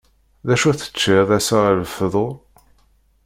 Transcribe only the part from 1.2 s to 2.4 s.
assa ɣer lfeḍur?